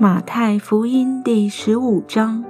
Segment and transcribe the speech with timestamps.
[0.00, 2.44] 马太福音第十五章。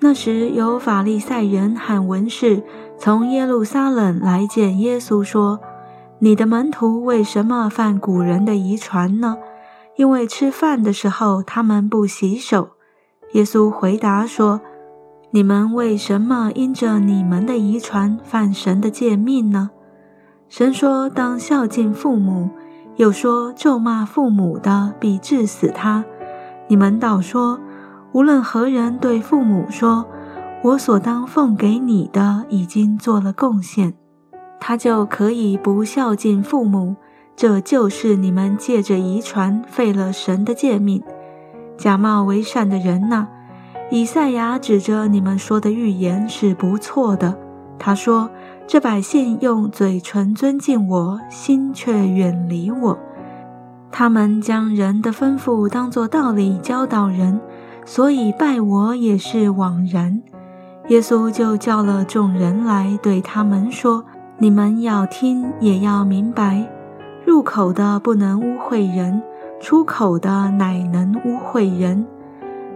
[0.00, 2.62] 那时有法利赛人喊文士
[2.98, 5.60] 从耶路撒冷来见耶稣，说
[6.20, 9.38] ：“你的门徒为什么犯古人的遗传呢？
[9.96, 12.72] 因为吃饭的时候他们不洗手。”
[13.32, 14.60] 耶稣回答说
[15.32, 19.70] ：“你们为什么因着你们的遗传犯神的诫命呢？
[20.50, 22.50] 神说当孝敬父母。”
[23.00, 26.04] 又说咒骂父母的必治死他。
[26.68, 27.58] 你们倒说，
[28.12, 30.04] 无论何人对父母说
[30.62, 33.94] ：“我所当奉给你的已经做了贡献”，
[34.60, 36.94] 他就可以不孝敬父母。
[37.34, 41.02] 这就是你们借着遗传废了神的诫命。
[41.78, 43.28] 假冒为善的人呐，
[43.90, 47.38] 以赛亚指着你们说的预言是不错的。
[47.78, 48.28] 他说。
[48.70, 52.96] 这百姓用嘴唇尊敬我，心却远离我。
[53.90, 57.40] 他们将人的吩咐当作道理教导人，
[57.84, 60.22] 所以拜我也是枉然。
[60.86, 64.04] 耶稣就叫了众人来，对他们说
[64.38, 66.64] ：“你们要听，也要明白。
[67.26, 69.20] 入口的不能污秽人，
[69.58, 72.06] 出口的乃能污秽人。”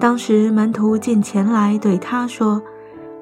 [0.00, 2.60] 当时门徒进前来对他说。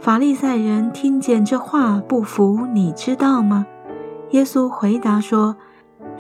[0.05, 3.65] 法利赛人听见这话不服，你知道吗？
[4.33, 5.57] 耶稣回答说：“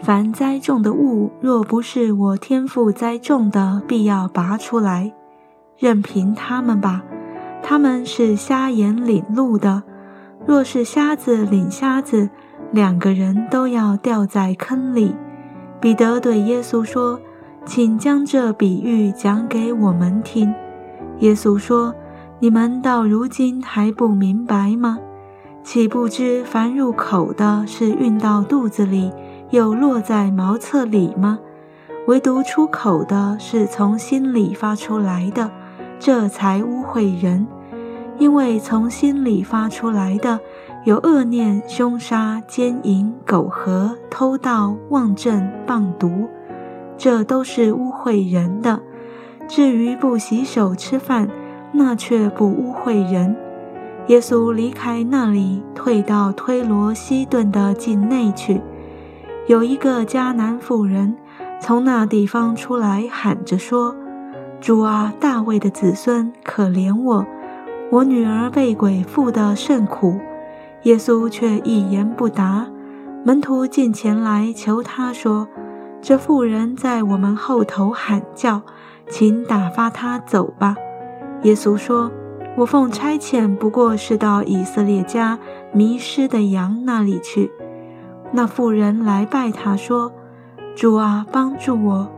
[0.01, 5.13] 凡栽种的物，若不是我天父栽种的，必要拔出来。
[5.77, 7.03] 任凭他们吧。
[7.63, 9.83] 他们是瞎眼领路的。
[10.47, 12.31] 若是瞎子领瞎子，
[12.71, 15.15] 两个人都要掉在坑里。”
[15.79, 17.21] 彼得对耶稣说
[17.67, 20.55] ：“请将这比喻讲给我们听。”
[21.21, 21.95] 耶稣说。
[22.45, 24.99] 你们到如今还不明白吗？
[25.63, 29.11] 岂不知凡入口的是运到肚子里，
[29.49, 31.39] 又落在茅厕里吗？
[32.07, 35.51] 唯独出口的是从心里发出来的，
[35.99, 37.47] 这才污秽人。
[38.19, 40.39] 因为从心里发出来的，
[40.85, 46.29] 有恶念、凶杀、奸淫、苟合、偷盗、妄证、谤毒，
[46.99, 48.83] 这都是污秽人的。
[49.49, 51.31] 至于不洗手吃饭，
[51.75, 53.37] 那却不污秽人。
[54.07, 58.61] 耶稣离开那里，退到推罗西顿的境内去。
[59.47, 61.17] 有一个迦南妇人
[61.61, 63.95] 从那地方出来，喊着说
[64.61, 67.27] ：“主啊，大卫的子孙，可怜我，
[67.91, 70.19] 我女儿被鬼附得甚苦。”
[70.85, 72.67] 耶稣却一言不答。
[73.25, 75.49] 门徒进前来求他说
[76.03, 78.61] ：“这妇人在我们后头喊叫，
[79.09, 80.77] 请打发她走吧。”
[81.45, 82.11] 耶稣说
[82.57, 85.39] ：“我奉差遣，不过是到以色列家
[85.73, 87.51] 迷失的羊那里去。”
[88.33, 90.13] 那妇人来拜他说
[90.75, 92.11] ：“主啊，帮助我。”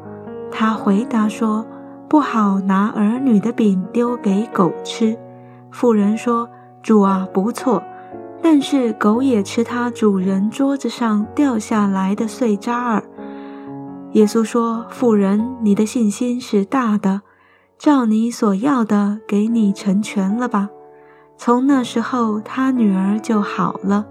[0.50, 1.66] 他回答说
[2.08, 5.18] ：“不好拿儿女的饼丢给狗吃。”
[5.72, 6.48] 妇人说
[6.80, 7.82] ：“主啊，不错，
[8.40, 13.02] 但是狗也吃它主人桌子上掉下来的碎渣儿。”
[14.12, 17.22] 耶稣说：“妇人，你的信心是大的。”
[17.78, 20.70] 照你所要的，给你成全了吧。
[21.36, 24.06] 从那时候，他女儿就好了。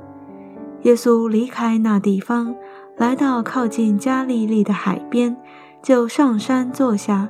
[0.83, 2.55] 耶稣离开那地方，
[2.95, 5.35] 来到靠近加利利的海边，
[5.81, 7.27] 就上山坐下。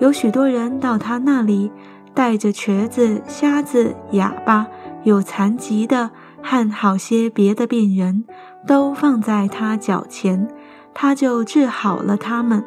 [0.00, 1.70] 有许多人到他那里，
[2.12, 4.66] 带着瘸子、瞎子、哑巴、
[5.04, 6.10] 有残疾的
[6.42, 8.24] 和好些别的病人，
[8.66, 10.48] 都放在他脚前，
[10.92, 12.64] 他就治好了他们。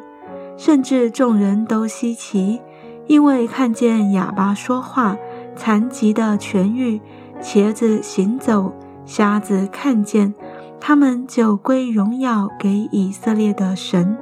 [0.56, 2.60] 甚至众人都稀奇。
[3.08, 5.16] 因为看见哑巴说话，
[5.56, 7.00] 残疾的痊愈，
[7.40, 8.72] 瘸子行走，
[9.04, 10.32] 瞎子看见，
[10.80, 14.16] 他们就归荣耀给以色列的神。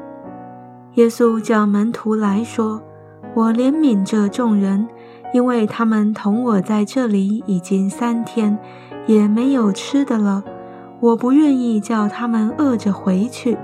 [0.94, 2.82] 耶稣叫门徒来说
[3.34, 4.88] ：“我怜悯这众人，
[5.32, 8.58] 因为他们同我在这里已经三天，
[9.06, 10.42] 也没有吃的了。
[11.00, 13.56] 我不愿意叫他们饿着回去，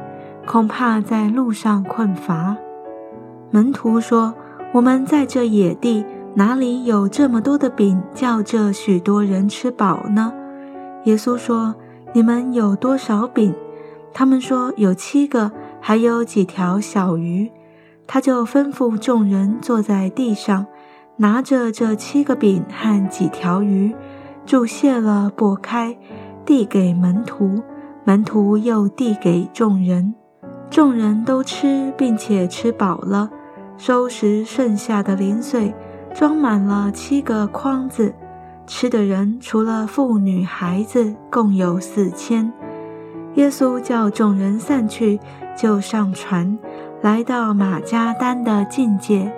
[0.46, 2.54] 恐怕在路上困乏。”
[3.50, 4.34] 门徒说。
[4.76, 10.34] 我们在这野地，哪里有这么多的饼，叫这许多人吃饱呢？
[11.04, 11.74] 耶稣说
[12.12, 13.54] ：“你们有多少饼？”
[14.12, 15.50] 他们说：“有七个，
[15.80, 17.50] 还有几条小鱼。”
[18.06, 20.66] 他就吩咐众人坐在地上，
[21.16, 23.96] 拿着这七个饼和几条鱼，
[24.44, 25.96] 注谢了，拨开，
[26.44, 27.62] 递给门徒，
[28.04, 30.14] 门徒又递给众人，
[30.68, 33.30] 众人都吃，并且吃饱了。
[33.78, 35.74] 收拾剩下的零碎，
[36.14, 38.14] 装满了七个筐子。
[38.66, 42.52] 吃的人除了妇女孩子，共有四千。
[43.34, 45.20] 耶稣叫众人散去，
[45.56, 46.58] 就上船，
[47.02, 49.32] 来到马加丹的境界。